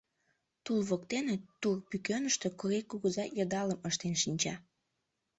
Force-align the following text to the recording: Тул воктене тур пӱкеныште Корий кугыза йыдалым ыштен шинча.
Тул 0.63 0.79
воктене 0.89 1.35
тур 1.61 1.77
пӱкеныште 1.89 2.47
Корий 2.59 2.85
кугыза 2.89 3.25
йыдалым 3.37 3.79
ыштен 3.89 4.15
шинча. 4.21 4.55